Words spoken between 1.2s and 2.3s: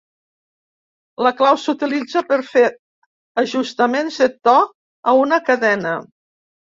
La clau s'utilitza